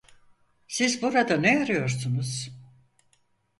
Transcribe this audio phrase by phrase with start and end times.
[0.67, 2.49] Siz burada ne arıyorsunuz?